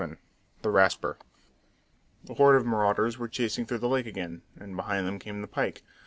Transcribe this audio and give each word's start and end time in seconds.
VII: 0.03 0.15
THE 0.63 0.71
RASPER 0.71 1.17
The 2.23 2.33
horde 2.33 2.55
of 2.55 2.65
marauders 2.65 3.19
were 3.19 3.27
chasing 3.27 3.67
through 3.67 3.77
the 3.77 3.87
lake 3.87 4.07
again, 4.07 4.41
and 4.59 4.75
behind 4.75 5.05
them 5.07 5.19
came 5.19 5.41
the 5.41 5.47
pike. 5.47 5.83